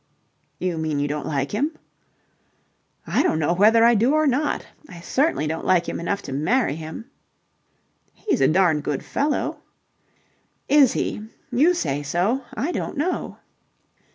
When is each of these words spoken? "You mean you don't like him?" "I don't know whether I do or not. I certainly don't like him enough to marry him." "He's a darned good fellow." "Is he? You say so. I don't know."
"You 0.57 0.79
mean 0.79 0.97
you 0.99 1.07
don't 1.07 1.27
like 1.27 1.51
him?" 1.51 1.77
"I 3.05 3.21
don't 3.21 3.37
know 3.37 3.53
whether 3.53 3.83
I 3.85 3.93
do 3.93 4.15
or 4.15 4.25
not. 4.25 4.65
I 4.89 4.99
certainly 4.99 5.45
don't 5.45 5.63
like 5.63 5.87
him 5.87 5.99
enough 5.99 6.23
to 6.23 6.33
marry 6.33 6.73
him." 6.75 7.11
"He's 8.15 8.41
a 8.41 8.47
darned 8.47 8.83
good 8.83 9.05
fellow." 9.05 9.59
"Is 10.67 10.93
he? 10.93 11.27
You 11.51 11.75
say 11.75 12.01
so. 12.01 12.43
I 12.55 12.71
don't 12.71 12.97
know." 12.97 13.37